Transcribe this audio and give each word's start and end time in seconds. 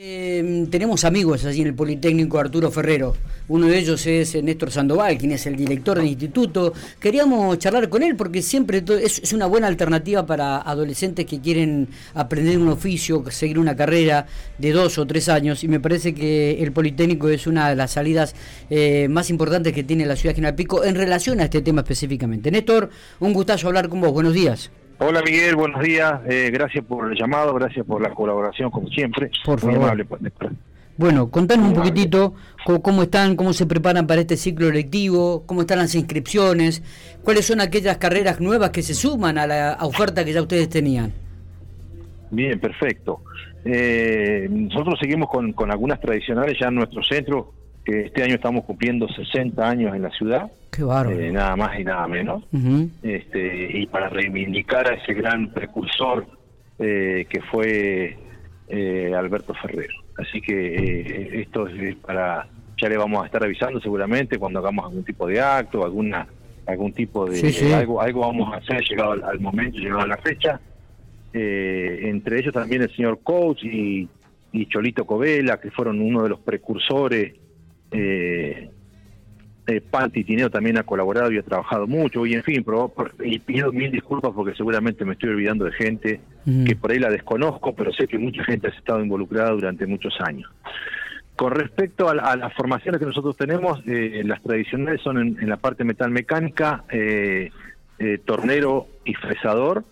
Eh, 0.00 0.68
tenemos 0.70 1.04
amigos 1.04 1.44
allí 1.44 1.62
en 1.62 1.66
el 1.66 1.74
Politécnico 1.74 2.38
Arturo 2.38 2.70
Ferrero. 2.70 3.16
Uno 3.48 3.66
de 3.66 3.80
ellos 3.80 4.06
es 4.06 4.40
Néstor 4.40 4.70
Sandoval, 4.70 5.18
quien 5.18 5.32
es 5.32 5.44
el 5.46 5.56
director 5.56 5.96
del 5.96 6.06
instituto. 6.06 6.72
Queríamos 7.00 7.58
charlar 7.58 7.88
con 7.88 8.04
él 8.04 8.14
porque 8.14 8.40
siempre 8.40 8.84
es, 9.02 9.32
una 9.32 9.46
buena 9.46 9.66
alternativa 9.66 10.24
para 10.24 10.58
adolescentes 10.58 11.26
que 11.26 11.40
quieren 11.40 11.88
aprender 12.14 12.58
un 12.58 12.68
oficio, 12.68 13.24
seguir 13.32 13.58
una 13.58 13.74
carrera 13.74 14.28
de 14.56 14.70
dos 14.70 14.98
o 14.98 15.06
tres 15.06 15.28
años. 15.28 15.64
Y 15.64 15.68
me 15.68 15.80
parece 15.80 16.14
que 16.14 16.62
el 16.62 16.70
Politécnico 16.70 17.28
es 17.28 17.48
una 17.48 17.68
de 17.68 17.74
las 17.74 17.90
salidas 17.90 18.36
eh, 18.70 19.08
más 19.10 19.30
importantes 19.30 19.72
que 19.72 19.82
tiene 19.82 20.06
la 20.06 20.14
ciudad 20.14 20.30
de 20.30 20.36
General 20.36 20.54
Pico 20.54 20.84
en 20.84 20.94
relación 20.94 21.40
a 21.40 21.44
este 21.44 21.60
tema 21.60 21.80
específicamente. 21.80 22.52
Néstor, 22.52 22.88
un 23.18 23.32
gustazo 23.32 23.66
hablar 23.66 23.88
con 23.88 24.00
vos. 24.00 24.12
Buenos 24.12 24.32
días. 24.32 24.70
Hola 25.00 25.22
Miguel, 25.22 25.54
buenos 25.54 25.80
días. 25.80 26.20
Eh, 26.28 26.50
gracias 26.52 26.84
por 26.84 27.12
el 27.12 27.16
llamado, 27.16 27.54
gracias 27.54 27.86
por 27.86 28.02
la 28.02 28.10
colaboración 28.10 28.68
como 28.70 28.88
siempre. 28.88 29.30
Por 29.44 29.60
favor. 29.60 30.06
bueno, 30.96 31.30
contanos 31.30 31.68
un 31.68 31.74
poquitito 31.74 32.34
cómo, 32.82 33.04
están, 33.04 33.36
cómo 33.36 33.52
se 33.52 33.64
preparan 33.66 34.08
para 34.08 34.22
este 34.22 34.36
ciclo 34.36 34.70
lectivo, 34.72 35.44
cómo 35.46 35.60
están 35.60 35.78
las 35.78 35.94
inscripciones, 35.94 36.82
cuáles 37.22 37.46
son 37.46 37.60
aquellas 37.60 37.98
carreras 37.98 38.40
nuevas 38.40 38.70
que 38.70 38.82
se 38.82 38.94
suman 38.94 39.38
a 39.38 39.46
la 39.46 39.78
oferta 39.82 40.24
que 40.24 40.32
ya 40.32 40.42
ustedes 40.42 40.68
tenían. 40.68 41.12
Bien, 42.32 42.58
perfecto. 42.58 43.22
Eh, 43.64 44.48
nosotros 44.50 44.98
seguimos 45.00 45.28
con, 45.28 45.52
con 45.52 45.70
algunas 45.70 46.00
tradicionales 46.00 46.58
ya 46.60 46.68
en 46.68 46.74
nuestro 46.74 47.04
centro, 47.04 47.52
este 47.88 48.22
año 48.22 48.34
estamos 48.34 48.64
cumpliendo 48.64 49.08
60 49.08 49.68
años 49.68 49.94
en 49.94 50.02
la 50.02 50.10
ciudad. 50.10 50.50
Qué. 50.70 50.82
Eh, 50.82 51.32
nada 51.32 51.56
más 51.56 51.78
y 51.78 51.84
nada 51.84 52.06
menos. 52.06 52.44
este, 53.02 53.78
y 53.78 53.86
para 53.86 54.08
reivindicar 54.08 54.88
a 54.88 54.94
ese 54.94 55.14
gran 55.14 55.48
precursor 55.52 56.26
eh, 56.78 57.26
que 57.28 57.40
fue 57.42 58.16
eh, 58.68 59.14
Alberto 59.16 59.54
Ferrero. 59.54 59.94
Así 60.18 60.40
que 60.40 61.40
esto 61.40 61.66
es 61.66 61.96
para, 61.96 62.48
ya 62.76 62.88
le 62.88 62.96
vamos 62.96 63.22
a 63.22 63.26
estar 63.26 63.42
avisando 63.42 63.80
seguramente 63.80 64.38
cuando 64.38 64.58
hagamos 64.58 64.84
algún 64.84 65.04
tipo 65.04 65.26
de 65.26 65.40
acto, 65.40 65.84
alguna 65.84 66.26
algún 66.66 66.92
tipo 66.92 67.24
de 67.24 67.74
algo 67.74 68.02
algo 68.02 68.20
vamos 68.20 68.52
a 68.52 68.58
hacer 68.58 68.82
llegado 68.82 69.12
al, 69.12 69.40
momento, 69.40 69.78
llegado 69.78 70.02
a 70.02 70.06
la 70.06 70.18
fecha. 70.18 70.60
entre 71.32 72.40
ellos 72.40 72.52
también 72.52 72.82
el 72.82 72.94
señor 72.94 73.20
Coach 73.22 73.64
y, 73.64 74.06
y 74.52 74.66
Cholito 74.66 75.06
Covela, 75.06 75.58
que 75.58 75.70
fueron 75.70 76.00
uno 76.00 76.22
de 76.22 76.28
los 76.28 76.40
precursores 76.40 77.32
eh, 77.90 78.70
eh, 79.66 79.80
Panti 79.82 80.24
Tineo 80.24 80.50
también 80.50 80.78
ha 80.78 80.82
colaborado 80.82 81.30
y 81.30 81.38
ha 81.38 81.42
trabajado 81.42 81.86
mucho, 81.86 82.24
y 82.24 82.34
en 82.34 82.42
fin, 82.42 82.64
y 83.22 83.38
pido 83.38 83.70
mil 83.70 83.90
disculpas 83.90 84.32
porque 84.34 84.54
seguramente 84.54 85.04
me 85.04 85.12
estoy 85.12 85.30
olvidando 85.30 85.66
de 85.66 85.72
gente 85.72 86.20
que 86.66 86.74
por 86.76 86.90
ahí 86.90 86.98
la 86.98 87.10
desconozco, 87.10 87.74
pero 87.74 87.92
sé 87.92 88.08
que 88.08 88.18
mucha 88.18 88.42
gente 88.44 88.68
ha 88.68 88.70
estado 88.70 89.02
involucrada 89.02 89.50
durante 89.50 89.86
muchos 89.86 90.18
años. 90.20 90.50
Con 91.38 91.52
respecto 91.52 92.08
a, 92.08 92.14
las 92.14 92.54
formaciones 92.54 92.98
que 92.98 93.06
nosotros 93.06 93.36
tenemos, 93.36 93.80
eh, 93.86 94.22
las 94.24 94.42
tradicionales 94.42 95.00
son 95.02 95.18
en, 95.18 95.48
la 95.48 95.56
parte 95.58 95.84
metal 95.84 96.10
mecánica, 96.10 96.82
eh, 96.90 97.50
eh, 98.00 98.18
tornero 98.24 98.88
y 99.04 99.14
fresador, 99.14 99.84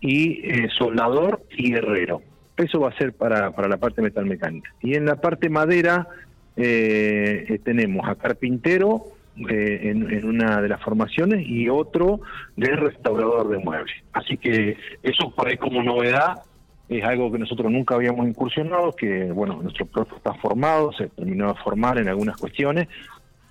y 0.00 0.68
soldador 0.78 1.42
y 1.56 1.72
herrero. 1.72 2.22
Eso 2.56 2.78
va 2.78 2.90
a 2.90 2.98
ser 2.98 3.14
para, 3.14 3.50
para 3.50 3.66
la 3.66 3.78
parte 3.78 4.00
metal 4.00 4.26
mecánica. 4.26 4.72
Y 4.80 4.94
en 4.94 5.06
la 5.06 5.16
parte 5.16 5.48
madera, 5.48 6.06
eh, 6.56 7.60
tenemos 7.64 8.08
a 8.08 8.14
carpintero 8.14 9.04
eh, 9.48 9.90
en, 9.90 10.26
una 10.26 10.60
de 10.60 10.68
las 10.68 10.82
formaciones 10.82 11.46
y 11.46 11.68
otro 11.68 12.20
de 12.56 12.76
restaurador 12.76 13.48
de 13.48 13.58
muebles. 13.58 13.94
Así 14.12 14.36
que 14.36 14.76
eso 15.02 15.30
por 15.30 15.48
ahí 15.48 15.56
como 15.56 15.82
novedad 15.82 16.42
es 16.88 17.04
algo 17.04 17.30
que 17.32 17.38
nosotros 17.38 17.70
nunca 17.70 17.94
habíamos 17.94 18.28
incursionado, 18.28 18.92
que 18.92 19.30
bueno, 19.32 19.60
nuestro 19.62 19.86
profe 19.86 20.16
está 20.16 20.34
formado, 20.34 20.92
se 20.92 21.08
terminó 21.08 21.48
de 21.48 21.60
formar 21.62 21.98
en 21.98 22.08
algunas 22.08 22.36
cuestiones 22.36 22.88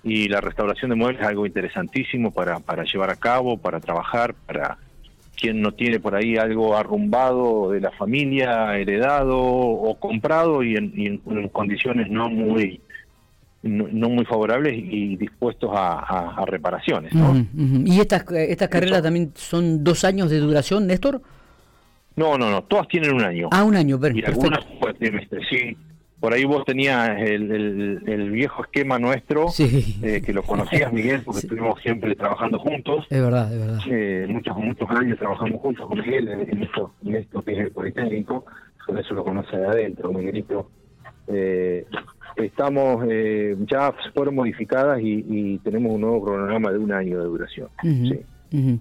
y 0.04 0.28
la 0.28 0.40
restauración 0.40 0.90
de 0.90 0.96
muebles 0.96 1.22
es 1.22 1.26
algo 1.26 1.46
interesantísimo 1.46 2.30
para, 2.30 2.60
para 2.60 2.84
llevar 2.84 3.10
a 3.10 3.16
cabo, 3.16 3.56
para 3.56 3.80
trabajar, 3.80 4.34
para 4.46 4.78
quien 5.34 5.60
no 5.62 5.72
tiene 5.72 5.98
por 5.98 6.14
ahí 6.14 6.36
algo 6.36 6.76
arrumbado 6.76 7.70
de 7.70 7.80
la 7.80 7.90
familia, 7.92 8.76
heredado 8.76 9.38
o 9.40 9.98
comprado 9.98 10.62
y 10.62 10.76
en 10.76 11.48
condiciones 11.48 12.10
no 12.10 12.28
muy 12.28 12.82
no, 13.62 14.08
muy 14.08 14.24
favorables 14.24 14.74
y 14.74 15.16
dispuestos 15.16 15.70
a, 15.72 16.44
reparaciones. 16.46 17.12
¿Y 17.84 18.00
estas, 18.00 18.24
estas 18.32 18.68
carreras 18.68 19.02
también 19.02 19.32
son 19.34 19.84
dos 19.84 20.04
años 20.04 20.30
de 20.30 20.38
duración, 20.38 20.86
Néstor? 20.86 21.20
No, 22.16 22.36
no, 22.36 22.50
no, 22.50 22.64
todas 22.64 22.88
tienen 22.88 23.14
un 23.14 23.22
año. 23.22 23.48
Ah, 23.50 23.64
un 23.64 23.76
año, 23.76 23.98
y 24.12 24.24
algunas 24.24 24.64
pues, 24.80 24.96
sí. 25.48 25.76
Por 26.18 26.34
ahí 26.34 26.44
vos 26.44 26.66
tenías 26.66 27.18
el, 27.18 27.50
el, 28.06 28.30
viejo 28.30 28.62
esquema 28.62 28.98
nuestro, 28.98 29.46
eh, 29.58 30.20
que 30.20 30.34
lo 30.34 30.42
conocías, 30.42 30.92
Miguel, 30.92 31.22
porque 31.24 31.40
estuvimos 31.40 31.80
siempre 31.80 32.14
trabajando 32.14 32.58
juntos. 32.58 33.06
Es 33.08 33.22
verdad, 33.22 33.50
es 33.50 33.58
verdad. 33.58 33.78
Eh, 33.86 34.26
muchos, 34.28 34.54
muchos 34.58 34.90
años 34.90 35.18
trabajamos 35.18 35.62
juntos 35.62 35.86
con 35.86 35.98
Miguel 35.98 36.28
en, 36.28 36.62
esto, 36.62 36.92
en 37.06 37.16
esto 37.16 37.40
que 37.40 37.52
es 37.52 37.58
el 37.58 37.70
Politécnico, 37.70 38.44
por 38.86 38.98
eso 38.98 39.14
lo 39.14 39.24
conoce 39.24 39.56
de 39.56 39.66
adentro, 39.66 40.12
Miguelito. 40.12 40.68
Eh, 41.26 41.86
estamos 42.36 43.04
eh, 43.08 43.56
ya 43.66 43.92
fueron 44.14 44.34
modificadas 44.34 45.00
y, 45.02 45.58
tenemos 45.58 45.92
un 45.92 46.00
nuevo 46.00 46.24
cronograma 46.24 46.72
de 46.72 46.78
un 46.78 46.92
año 46.92 47.18
de 47.18 47.24
duración. 47.24 47.68
sí. 47.82 48.20
Uh 48.52 48.78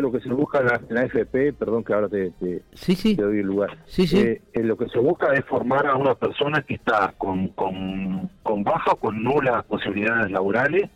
lo 0.00 0.12
que 0.12 0.20
se 0.20 0.28
busca 0.28 0.60
en 0.60 0.94
la, 0.94 1.04
FP, 1.04 1.54
perdón 1.54 1.82
que 1.82 1.94
ahora 1.94 2.08
te, 2.08 2.30
te, 2.32 2.62
doy 3.14 3.38
el 3.38 3.46
lugar, 3.46 3.78
sí, 3.86 4.04
eh, 4.14 4.42
lo 4.54 4.76
que 4.76 4.88
se 4.90 4.98
busca 4.98 5.32
es 5.32 5.44
formar 5.46 5.86
a 5.86 5.96
una 5.96 6.14
persona 6.14 6.60
que 6.62 6.74
está 6.74 7.14
con, 7.16 7.48
con, 7.48 8.28
con 8.42 8.64
baja 8.64 8.92
o 8.92 8.96
con 8.96 9.22
nulas 9.22 9.64
posibilidades 9.64 10.30
laborales 10.30 10.90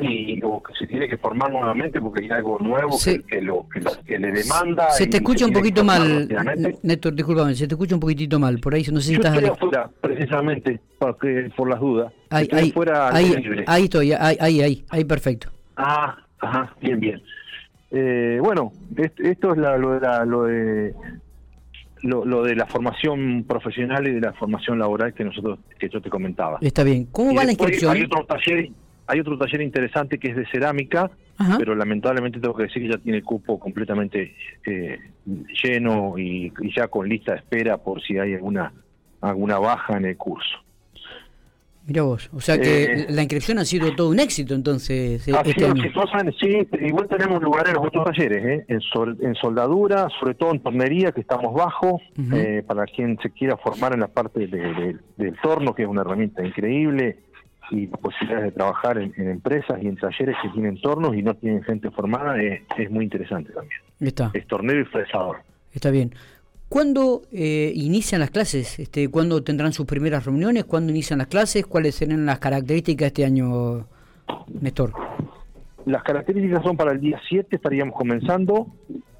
y 0.00 0.40
o 0.42 0.62
que 0.62 0.74
se 0.74 0.86
tiene 0.86 1.08
que 1.08 1.16
formar 1.16 1.50
nuevamente 1.52 2.00
porque 2.00 2.24
hay 2.24 2.30
algo 2.30 2.58
nuevo 2.58 2.96
que, 3.04 3.40
lo, 3.40 3.66
que, 3.68 4.18
le 4.18 4.32
demanda. 4.32 4.90
Se 4.90 5.06
te 5.06 5.18
escucha 5.18 5.46
un 5.46 5.52
poquito 5.52 5.84
mal, 5.84 6.28
Néstor, 6.82 7.14
discúlpame, 7.14 7.54
se 7.54 7.68
te 7.68 7.74
escucha 7.74 7.94
un 7.94 8.00
poquitito 8.00 8.38
mal, 8.38 8.58
por 8.58 8.74
ahí 8.74 8.84
no 8.92 9.00
sé 9.00 9.08
si 9.08 9.14
estás... 9.14 9.34
Estoy 9.36 9.50
afuera, 9.50 9.90
precisamente, 10.00 10.80
porque, 10.98 11.50
por 11.56 11.70
las 11.70 11.80
dudas. 11.80 12.12
Ahí, 12.30 12.48
ahí, 12.52 12.74
ahí, 13.66 13.84
estoy, 13.84 14.12
ahí, 14.12 14.36
ahí, 14.40 14.84
ahí, 14.88 15.04
perfecto. 15.04 15.50
Ah, 15.76 16.16
ajá, 16.40 16.74
bien, 16.80 16.98
bien. 16.98 17.22
Eh, 17.90 18.40
bueno, 18.42 18.72
esto 18.96 19.52
es 19.52 19.58
lo 19.58 19.92
de 19.92 20.00
la, 20.00 20.24
lo 20.24 20.42
de 20.44 20.94
lo, 22.02 22.42
de 22.42 22.54
la 22.54 22.66
formación 22.66 23.44
profesional 23.44 24.06
y 24.06 24.14
de 24.14 24.20
la 24.20 24.32
formación 24.32 24.78
laboral 24.78 25.14
que 25.14 25.24
nosotros 25.24 25.60
que 25.78 25.88
yo 25.88 26.00
te 26.00 26.10
comentaba. 26.10 26.58
Está 26.60 26.82
bien. 26.82 27.06
¿Cómo 27.06 27.34
va 27.34 27.44
la 27.44 27.52
inscripción? 27.52 27.96
Hay 27.96 28.02
otro 28.02 28.26
taller 28.26 28.68
hay 29.06 29.20
otro 29.20 29.38
taller 29.38 29.60
interesante 29.60 30.18
que 30.18 30.28
es 30.28 30.36
de 30.36 30.46
cerámica, 30.46 31.10
pero 31.58 31.74
lamentablemente 31.74 32.40
tengo 32.40 32.54
que 32.54 32.64
decir 32.64 32.82
que 32.82 32.88
ya 32.90 32.98
tiene 32.98 33.18
el 33.18 33.24
cupo 33.24 33.58
completamente 33.58 34.34
eh, 34.66 34.98
lleno 35.62 36.16
y, 36.18 36.52
ya 36.74 36.88
con 36.88 37.08
lista 37.08 37.32
de 37.32 37.38
espera 37.38 37.76
por 37.78 38.00
si 38.02 38.18
hay 38.18 38.34
alguna 38.34 38.72
alguna 39.20 39.58
baja 39.58 39.96
en 39.96 40.04
el 40.04 40.16
curso. 40.16 40.58
Mira 41.86 42.02
vos, 42.02 42.30
o 42.32 42.40
sea 42.40 42.58
que 42.58 42.84
eh, 42.84 43.06
la 43.10 43.22
inscripción 43.22 43.58
ha 43.58 43.64
sido 43.64 43.94
todo 43.94 44.08
un 44.10 44.20
éxito 44.20 44.54
entonces. 44.54 45.26
Eh, 45.28 45.32
este 45.44 45.66
año. 45.66 45.82
sí, 46.40 46.66
igual 46.80 47.08
tenemos 47.08 47.42
lugares 47.42 47.70
en 47.70 47.74
los 47.74 47.86
otros 47.86 48.04
talleres, 48.04 48.64
en, 48.68 48.80
en, 49.20 49.34
soldadura, 49.34 50.08
sobre 50.18 50.34
todo 50.34 50.52
en 50.52 50.60
tornería, 50.60 51.12
que 51.12 51.20
estamos 51.20 51.52
bajo, 51.54 52.00
para 52.66 52.86
quien 52.86 53.18
se 53.22 53.30
quiera 53.30 53.58
formar 53.58 53.92
en 53.92 54.00
la 54.00 54.08
parte 54.08 54.46
del 54.46 55.36
torno, 55.42 55.74
que 55.74 55.82
es 55.82 55.88
una 55.88 56.02
herramienta 56.02 56.46
increíble, 56.46 57.18
y 57.70 57.86
posibilidades 57.86 58.46
de 58.46 58.52
trabajar 58.52 58.98
en, 58.98 59.12
empresas 59.16 59.82
y 59.82 59.88
en 59.88 59.96
talleres 59.96 60.36
que 60.42 60.48
tienen 60.50 60.80
tornos 60.80 61.14
y 61.16 61.22
no 61.22 61.34
tienen 61.34 61.62
gente 61.62 61.90
formada 61.90 62.36
es, 62.40 62.90
muy 62.90 63.04
interesante 63.04 63.52
también. 63.52 63.80
Está. 64.00 64.30
Es 64.34 64.46
tornero 64.46 64.80
y 64.80 64.84
fresador. 64.84 65.38
Está 65.72 65.90
bien. 65.90 66.14
¿Cuándo 66.68 67.22
eh, 67.32 67.72
inician 67.74 68.20
las 68.20 68.30
clases? 68.30 68.78
Este, 68.78 69.08
¿Cuándo 69.08 69.42
tendrán 69.42 69.72
sus 69.72 69.86
primeras 69.86 70.24
reuniones? 70.24 70.64
¿Cuándo 70.64 70.90
inician 70.92 71.18
las 71.18 71.28
clases? 71.28 71.66
¿Cuáles 71.66 71.94
serán 71.94 72.26
las 72.26 72.38
características 72.38 73.00
de 73.00 73.06
este 73.06 73.24
año, 73.24 73.86
Néstor? 74.60 74.92
Las 75.86 76.02
características 76.02 76.62
son 76.62 76.76
para 76.76 76.92
el 76.92 77.00
día 77.00 77.20
7, 77.28 77.56
estaríamos 77.56 77.94
comenzando. 77.94 78.66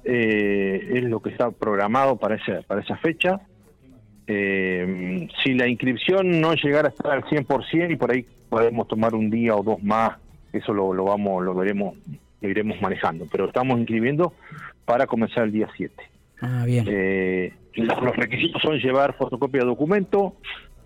Eh, 0.03 0.91
es 0.95 1.03
lo 1.03 1.21
que 1.21 1.29
está 1.29 1.51
programado 1.51 2.17
para 2.17 2.35
esa, 2.35 2.61
para 2.67 2.81
esa 2.81 2.97
fecha. 2.97 3.41
Eh, 4.27 5.27
si 5.43 5.53
la 5.53 5.67
inscripción 5.67 6.41
no 6.41 6.53
llegara 6.55 6.87
a 6.87 6.91
estar 6.91 7.11
al 7.11 7.23
100% 7.23 7.91
y 7.91 7.95
por 7.95 8.11
ahí 8.11 8.25
podemos 8.49 8.87
tomar 8.87 9.13
un 9.13 9.29
día 9.29 9.55
o 9.55 9.63
dos 9.63 9.81
más, 9.83 10.17
eso 10.53 10.73
lo, 10.73 10.93
lo 10.93 11.05
vamos, 11.05 11.43
lo 11.43 11.53
veremos, 11.53 11.95
lo 12.41 12.49
iremos 12.49 12.81
manejando, 12.81 13.27
pero 13.31 13.45
estamos 13.45 13.77
inscribiendo 13.77 14.33
para 14.85 15.05
comenzar 15.07 15.43
el 15.43 15.51
día 15.51 15.67
7. 15.75 15.93
Ah, 16.41 16.63
bien. 16.65 16.85
Eh, 16.87 17.53
los 17.75 18.15
requisitos 18.15 18.61
son 18.61 18.77
llevar 18.77 19.15
fotocopia 19.15 19.61
de 19.61 19.67
documento, 19.67 20.35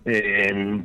eh, 0.04 0.82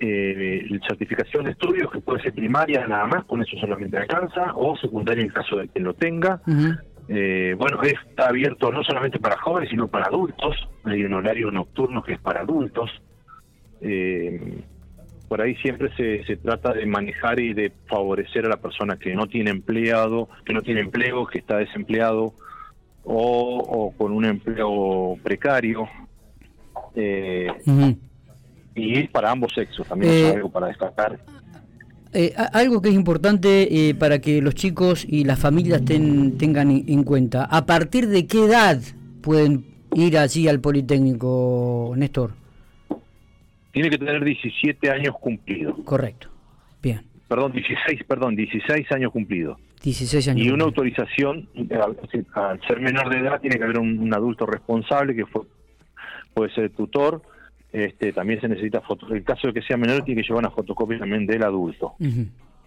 eh, 0.00 0.80
certificación 0.86 1.44
de 1.44 1.52
estudios, 1.52 1.90
que 1.90 2.00
puede 2.00 2.22
ser 2.22 2.32
primaria 2.32 2.86
nada 2.86 3.06
más, 3.06 3.24
con 3.24 3.42
eso 3.42 3.56
solamente 3.58 3.96
alcanza, 3.96 4.52
o 4.54 4.76
secundaria 4.76 5.22
en 5.22 5.30
caso 5.30 5.56
de 5.56 5.68
que 5.68 5.80
lo 5.80 5.94
tenga. 5.94 6.40
Eh, 7.08 7.54
bueno, 7.58 7.82
está 7.82 8.28
abierto 8.28 8.72
no 8.72 8.82
solamente 8.82 9.18
para 9.18 9.36
jóvenes, 9.38 9.70
sino 9.70 9.88
para 9.88 10.06
adultos. 10.06 10.56
Hay 10.84 11.04
un 11.04 11.14
horario 11.14 11.50
nocturno 11.50 12.02
que 12.02 12.14
es 12.14 12.20
para 12.20 12.40
adultos. 12.40 12.90
Eh, 13.80 14.62
por 15.28 15.40
ahí 15.40 15.56
siempre 15.56 15.94
se, 15.96 16.24
se 16.24 16.36
trata 16.36 16.72
de 16.72 16.86
manejar 16.86 17.40
y 17.40 17.54
de 17.54 17.72
favorecer 17.88 18.44
a 18.46 18.48
la 18.48 18.58
persona 18.58 18.96
que 18.96 19.14
no 19.14 19.26
tiene 19.26 19.50
empleado, 19.50 20.28
que 20.44 20.52
no 20.52 20.62
tiene 20.62 20.80
empleo, 20.80 21.26
que 21.26 21.38
está 21.38 21.56
desempleado 21.58 22.34
o, 23.04 23.92
con 23.96 24.12
un 24.12 24.24
empleo 24.24 25.16
precario. 25.22 25.88
Eh, 26.94 27.48
y 28.74 28.98
es 28.98 29.10
para 29.10 29.30
ambos 29.30 29.52
sexos, 29.54 29.86
también 29.86 30.12
es 30.12 30.22
eh, 30.22 30.30
algo 30.36 30.50
para 30.50 30.68
destacar. 30.68 31.18
Eh, 32.12 32.32
algo 32.52 32.80
que 32.80 32.90
es 32.90 32.94
importante 32.94 33.88
eh, 33.88 33.94
para 33.94 34.20
que 34.20 34.40
los 34.40 34.54
chicos 34.54 35.04
y 35.08 35.24
las 35.24 35.38
familias 35.38 35.84
tengan 35.84 36.70
en 36.70 37.02
cuenta, 37.02 37.44
¿a 37.44 37.66
partir 37.66 38.08
de 38.08 38.26
qué 38.26 38.44
edad 38.44 38.80
pueden 39.20 39.73
ir 39.94 40.18
allí 40.18 40.48
al 40.48 40.60
Politécnico, 40.60 41.92
Néstor? 41.96 42.32
Tiene 43.72 43.90
que 43.90 43.98
tener 43.98 44.22
17 44.22 44.90
años 44.90 45.14
cumplidos. 45.20 45.76
Correcto, 45.84 46.28
bien. 46.82 47.02
Perdón, 47.28 47.52
16, 47.52 48.04
perdón, 48.04 48.36
16 48.36 48.92
años 48.92 49.10
cumplidos. 49.10 49.58
16 49.82 50.28
años. 50.28 50.46
Y 50.46 50.50
una 50.50 50.64
autorización, 50.64 51.48
al 52.34 52.60
ser 52.66 52.80
menor 52.80 53.10
de 53.10 53.18
edad, 53.18 53.40
tiene 53.40 53.56
que 53.56 53.64
haber 53.64 53.78
un, 53.78 54.12
adulto 54.14 54.46
responsable 54.46 55.14
que 55.14 55.26
fue, 55.26 55.42
puede 56.32 56.54
ser 56.54 56.70
tutor, 56.70 57.22
este, 57.72 58.12
también 58.12 58.40
se 58.40 58.48
necesita 58.48 58.80
foto. 58.80 59.12
El 59.12 59.24
caso 59.24 59.48
de 59.48 59.54
que 59.54 59.62
sea 59.62 59.76
menor 59.76 60.04
tiene 60.04 60.22
que 60.22 60.28
llevar 60.28 60.44
una 60.44 60.54
fotocopia 60.54 60.98
también 60.98 61.26
del 61.26 61.42
adulto. 61.42 61.94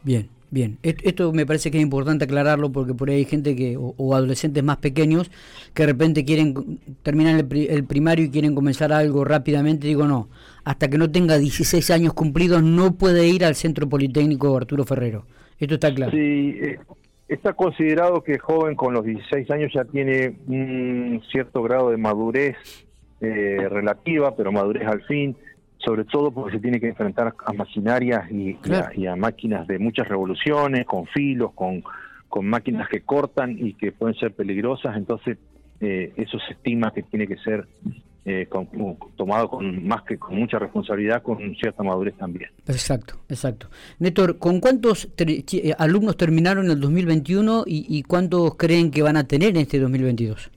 Bien, 0.03 0.29
bien. 0.50 0.78
Esto 0.84 1.32
me 1.34 1.46
parece 1.46 1.72
que 1.72 1.78
es 1.78 1.84
importante 1.84 2.26
aclararlo 2.26 2.72
porque 2.72 2.94
por 2.94 3.10
ahí 3.10 3.18
hay 3.18 3.26
gente 3.26 3.56
que, 3.56 3.78
o, 3.78 4.16
adolescentes 4.16 4.64
más 4.64 4.78
pequeños 4.78 5.30
que 5.74 5.84
de 5.84 5.88
repente 5.88 6.26
quieren 6.26 6.80
terminar 7.04 7.46
el, 7.52 7.84
primario 7.86 8.26
y 8.26 8.30
quieren 8.30 8.56
comenzar 8.56 8.92
algo 8.94 9.24
rápidamente. 9.24 9.88
Digo, 9.88 10.06
no, 10.06 10.30
hasta 10.64 10.90
que 10.90 10.98
no 10.98 11.12
tenga 11.12 11.38
16 11.38 11.90
años 11.92 12.14
cumplidos 12.14 12.64
no 12.64 12.94
puede 12.96 13.28
ir 13.28 13.46
al 13.46 13.56
Centro 13.56 13.88
Politécnico 13.88 14.56
Arturo 14.56 14.86
Ferrero. 14.86 15.26
Esto 15.60 15.76
está 15.76 15.94
claro. 15.94 16.12
Sí, 16.12 16.58
eh, 16.62 16.80
está 17.28 17.54
considerado 17.54 18.22
que 18.22 18.38
joven 18.38 18.76
con 18.76 18.94
los 18.94 19.04
16 19.04 19.50
años 19.52 19.72
ya 19.74 19.84
tiene 19.86 20.36
un 20.48 21.22
cierto 21.32 21.62
grado 21.64 21.90
de 21.90 21.98
madurez 21.98 22.56
eh, 23.20 23.68
relativa, 23.70 24.36
pero 24.36 24.52
madurez 24.52 24.88
al 24.88 25.02
fin, 25.04 25.36
sobre 25.88 26.04
todo 26.04 26.31
porque 26.31 26.57
se 26.57 26.62
tiene 26.62 26.81
que 26.81 26.89
enfrentar 26.89 27.34
a 27.45 27.54
maquinarias 27.54 28.30
y, 28.30 28.57
a, 29.07 29.16
máquinas 29.16 29.66
de 29.68 29.80
muchas 29.80 30.06
revoluciones, 30.06 30.86
con 30.86 31.06
filos, 31.06 31.54
con, 31.54 31.81
con 32.28 32.45
máquinas 32.45 32.89
que 32.89 33.04
cortan 33.04 33.57
y 33.57 33.74
que 33.74 33.94
pueden 33.94 34.13
ser 34.18 34.34
peligrosas, 34.34 34.98
entonces 34.98 35.38
eh, 35.80 36.12
eso 36.18 36.39
se 36.39 36.56
estima 36.56 36.92
que 36.92 37.04
tiene 37.04 37.25
que 37.25 37.38
ser 37.38 37.66
eh, 38.25 38.50
tomado 39.16 39.50
con 39.50 39.88
más 39.88 40.01
que 40.04 40.18
con 40.18 40.36
mucha 40.38 40.60
responsabilidad, 40.60 41.24
con 41.24 41.56
cierta 41.56 41.84
madurez 41.84 42.18
también. 42.18 42.50
Exacto, 42.68 43.13
exacto. 43.30 43.69
Néstor, 44.00 44.39
¿con 44.39 44.60
cuántos 44.60 45.07
alumnos 45.78 46.18
terminaron 46.18 46.69
el 46.69 46.81
2021 46.81 47.63
y, 47.66 47.86
y 47.88 48.04
cuántos 48.04 48.56
creen 48.56 48.92
que 48.92 49.04
van 49.04 49.16
a 49.16 49.25
tener 49.25 49.51
en 49.51 49.62
este 49.62 49.80
2022? 49.80 50.51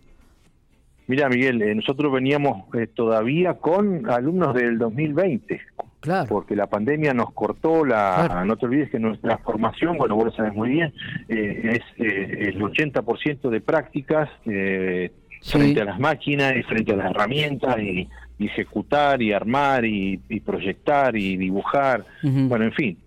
Mira, 1.10 1.28
Miguel, 1.28 1.60
eh, 1.60 1.74
nosotros 1.74 2.12
veníamos 2.12 2.72
eh, 2.72 2.86
todavía 2.86 3.54
con 3.54 4.08
alumnos 4.08 4.54
del 4.54 4.78
2020. 4.78 5.60
Claro. 5.98 6.28
Porque 6.28 6.54
la 6.54 6.68
pandemia 6.68 7.12
nos 7.12 7.32
cortó 7.32 7.84
la. 7.84 8.44
No 8.46 8.56
te 8.56 8.66
olvides 8.66 8.90
que 8.90 9.00
nuestra 9.00 9.38
formación, 9.38 9.98
bueno, 9.98 10.14
vos 10.14 10.26
lo 10.26 10.30
sabes 10.30 10.54
muy 10.54 10.68
bien, 10.68 10.94
eh, 11.28 11.80
es 11.80 11.82
el 11.98 12.60
80% 12.60 13.50
de 13.50 13.60
prácticas 13.60 14.30
frente 14.44 15.80
a 15.80 15.84
las 15.84 15.98
máquinas 15.98 16.54
y 16.56 16.62
frente 16.62 16.92
a 16.92 16.96
las 16.96 17.10
herramientas 17.10 17.76
y, 17.80 18.08
ejecutar 18.38 19.20
y 19.20 19.32
armar 19.32 19.84
y, 19.84 20.16
proyectar 20.46 21.16
y 21.16 21.36
dibujar. 21.36 22.04
Bueno, 22.22 22.66
en 22.66 22.72
fin. 22.72 22.98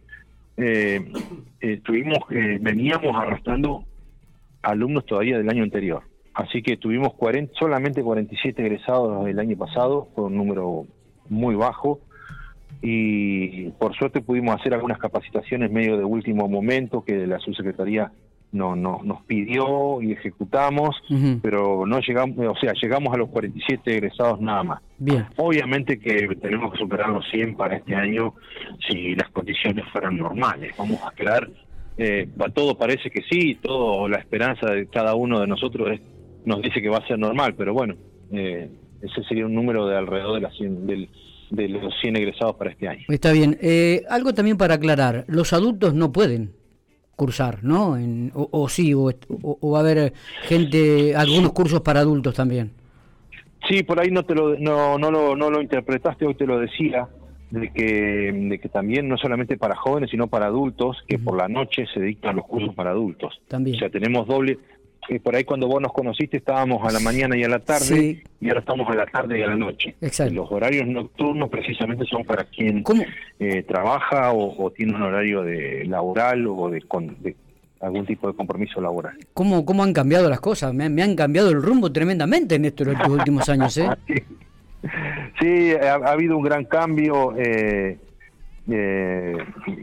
tuvimos, 1.84 2.20
veníamos 2.60 3.16
arrastrando 3.16 3.86
alumnos 4.62 5.06
todavía 5.06 5.38
del 5.38 5.50
año 5.50 5.64
anterior. 5.64 6.04
Así 6.34 6.64
que 6.64 6.78
tuvimos 6.78 7.14
40, 7.14 7.54
solamente 7.60 8.02
47 8.02 8.62
egresados 8.62 9.28
el 9.28 9.40
año 9.40 9.58
pasado, 9.58 10.08
fue 10.16 10.26
un 10.26 10.36
número 10.36 10.86
muy 11.30 11.56
bajo. 11.56 12.00
Y 12.82 13.70
por 13.72 13.96
suerte 13.96 14.22
pudimos 14.22 14.60
hacer 14.60 14.74
algunas 14.74 14.98
capacitaciones 14.98 15.72
medio 15.72 15.98
de 15.98 16.04
último 16.04 16.50
momento 16.50 17.04
que 17.04 17.26
la 17.28 17.40
subsecretaría 17.40 18.12
no, 18.54 18.76
no, 18.76 19.02
nos 19.04 19.24
pidió 19.24 20.02
y 20.02 20.12
ejecutamos, 20.12 20.96
pero 21.42 21.86
no 21.86 22.00
llegamos, 22.00 22.38
o 22.38 22.56
sea, 22.60 22.74
llegamos 22.82 23.14
a 23.14 23.18
los 23.18 23.30
47 23.30 23.92
egresados 23.92 24.40
nada 24.40 24.64
más. 24.64 24.82
Bien. 25.00 25.26
Obviamente 25.38 26.00
que 26.00 26.28
tenemos 26.40 26.72
que 26.72 26.80
superar 26.80 27.10
los 27.10 27.26
100 27.32 27.56
para 27.56 27.78
este 27.78 27.96
año 27.96 28.36
si 28.88 29.16
las 29.16 29.30
condiciones 29.30 29.86
fueran 29.92 30.18
normales. 30.18 30.74
Vamos 30.78 31.02
a 31.04 31.08
esperar, 31.08 31.50
eh, 31.98 32.30
todo 32.54 32.78
parece 32.78 33.10
que 33.10 33.22
sí, 33.30 33.56
todo 33.56 34.08
la 34.08 34.18
esperanza 34.18 34.70
de 34.72 34.88
cada 34.88 35.16
uno 35.16 35.40
de 35.40 35.48
nosotros 35.48 35.90
es 35.92 36.02
nos 36.46 36.62
dice 36.62 36.82
que 36.82 36.90
va 36.90 36.98
a 36.98 37.08
ser 37.08 37.20
normal, 37.20 37.56
pero 37.56 37.74
bueno, 37.74 37.96
eh, 38.32 38.70
ese 39.02 39.24
sería 39.24 39.46
un 39.46 39.54
número 39.54 39.88
de 39.88 39.98
alrededor 39.98 40.36
de, 40.36 40.42
las 40.42 40.54
de 41.50 41.70
los 41.70 41.94
100 42.02 42.16
egresados 42.16 42.56
para 42.56 42.72
este 42.72 42.88
año. 42.88 43.04
Está 43.10 43.32
bien. 43.32 43.58
Eh, 43.62 44.04
algo 44.10 44.34
también 44.34 44.58
para 44.58 44.76
aclarar, 44.76 45.26
los 45.28 45.54
adultos 45.54 45.94
no 45.94 46.12
pueden 46.12 46.54
cursar, 47.16 47.64
¿no? 47.64 47.96
o, 48.34 48.70
sí, 48.70 48.94
o, 48.94 49.12
va 49.72 49.78
a 49.78 49.82
haber 49.82 50.14
gente, 50.44 51.16
algunos 51.16 51.52
cursos 51.54 51.82
para 51.82 52.00
adultos 52.00 52.34
también. 52.34 52.72
Sí, 53.70 53.84
por 53.84 54.00
ahí 54.00 54.10
no 54.10 54.24
te 54.24 54.36
lo, 54.36 54.58
no, 54.58 54.98
no 54.98 55.12
lo, 55.12 55.36
no 55.36 55.50
lo 55.50 55.62
interpretaste, 55.62 56.26
hoy 56.26 56.36
te 56.36 56.46
lo 56.46 56.60
decía, 56.60 57.08
de 57.54 57.72
que, 57.72 58.32
de 58.34 58.60
que 58.60 58.68
también 58.68 59.08
no 59.08 59.16
solamente 59.18 59.58
para 59.58 59.76
jóvenes, 59.76 60.10
sino 60.10 60.28
para 60.28 60.48
adultos, 60.48 60.98
que 61.08 61.20
por 61.20 61.38
la 61.38 61.48
noche 61.48 61.86
se 61.94 62.02
dictan 62.02 62.36
los 62.36 62.46
cursos 62.46 62.74
para 62.74 62.90
adultos. 62.90 63.40
También. 63.48 63.76
O 63.76 63.80
sea, 63.80 63.90
tenemos 63.92 64.28
doble, 64.28 64.58
por 65.24 65.36
ahí 65.36 65.44
cuando 65.44 65.68
vos 65.68 65.82
nos 65.82 65.94
conociste 65.94 66.38
estábamos 66.38 66.88
a 66.88 66.92
la 66.92 67.00
mañana 67.00 67.38
y 67.38 67.44
a 67.44 67.50
la 67.50 67.60
tarde 67.60 68.24
y 68.40 68.48
ahora 68.48 68.60
estamos 68.60 68.90
a 68.90 68.96
la 68.96 69.06
tarde 69.06 69.40
y 69.40 69.42
a 69.42 69.48
la 69.48 69.56
noche. 69.56 69.96
Exacto. 70.02 70.34
Los 70.34 70.52
horarios 70.52 70.88
nocturnos 70.88 71.50
precisamente 71.50 72.06
son 72.06 72.24
para 72.24 72.46
quien 72.46 72.84
eh, 73.40 73.64
trabaja 73.64 74.34
o, 74.34 74.72
tiene 74.72 74.96
un 74.96 75.02
horario 75.02 75.44
de 75.44 75.86
laboral 75.86 76.46
o 76.48 76.70
de, 76.70 76.84
algún 77.80 78.06
tipo 78.06 78.28
de 78.28 78.34
compromiso 78.34 78.82
laboral. 78.82 79.18
¿Cómo, 79.34 79.66
cómo 79.66 79.84
han 79.84 79.94
cambiado 79.94 80.30
las 80.30 80.40
cosas? 80.40 80.74
Me, 80.74 80.86
han 80.86 81.16
cambiado 81.16 81.50
el 81.50 81.62
rumbo 81.62 81.92
tremendamente 81.92 82.56
en 82.56 82.66
estos 82.66 82.88
últimos 83.10 83.48
años. 83.50 83.78
¿eh? 83.78 83.90
sí, 85.40 85.72
ha, 85.74 85.96
habido 85.96 86.38
un 86.38 86.44
gran 86.44 86.66
cambio. 86.66 87.34
Eh, 87.38 87.98
eh, 88.70 89.38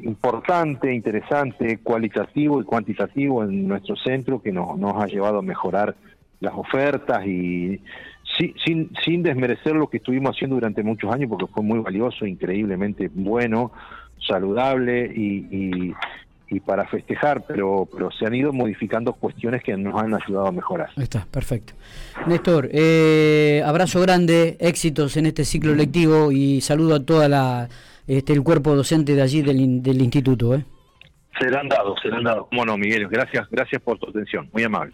importante, 0.04 0.92
interesante, 0.92 1.78
cualitativo 1.78 2.60
y 2.60 2.64
cuantitativo 2.64 3.44
en 3.44 3.68
nuestro 3.68 3.96
centro 3.96 4.40
que 4.40 4.52
nos, 4.52 4.78
nos 4.78 5.02
ha 5.02 5.06
llevado 5.06 5.38
a 5.38 5.42
mejorar 5.42 5.94
las 6.40 6.54
ofertas 6.54 7.26
y 7.26 7.80
sin, 8.64 8.90
sin 9.04 9.22
desmerecer 9.22 9.74
lo 9.74 9.88
que 9.88 9.98
estuvimos 9.98 10.34
haciendo 10.34 10.56
durante 10.56 10.82
muchos 10.82 11.12
años 11.12 11.28
porque 11.28 11.52
fue 11.52 11.62
muy 11.62 11.80
valioso, 11.80 12.26
increíblemente 12.26 13.10
bueno, 13.12 13.72
saludable 14.26 15.12
y, 15.14 15.94
y, 16.48 16.60
para 16.66 16.84
festejar, 16.86 17.44
pero, 17.46 17.88
pero 17.92 18.10
se 18.10 18.26
han 18.26 18.34
ido 18.34 18.52
modificando 18.52 19.12
cuestiones 19.12 19.62
que 19.62 19.76
nos 19.76 20.02
han 20.02 20.14
ayudado 20.14 20.48
a 20.48 20.52
mejorar. 20.52 20.90
está, 20.96 21.24
perfecto. 21.30 21.74
Néstor, 22.26 22.68
eh, 22.72 23.62
abrazo 23.64 24.00
grande, 24.00 24.56
éxitos 24.58 25.16
en 25.16 25.26
este 25.26 25.44
ciclo 25.44 25.76
lectivo 25.76 26.32
y 26.32 26.60
saludo 26.60 26.96
a 26.96 27.04
toda 27.04 27.28
la 27.28 27.68
este, 28.18 28.32
el 28.32 28.42
cuerpo 28.42 28.74
docente 28.74 29.14
de 29.14 29.22
allí 29.22 29.40
del, 29.42 29.82
del 29.82 30.02
instituto. 30.02 30.54
¿eh? 30.54 30.64
Serán 31.38 31.68
dados, 31.68 31.98
serán 32.02 32.24
dados. 32.24 32.48
Bueno, 32.50 32.76
Miguel, 32.76 33.06
gracias, 33.08 33.48
gracias 33.50 33.80
por 33.82 33.98
tu 33.98 34.10
atención, 34.10 34.50
muy 34.52 34.64
amable. 34.64 34.88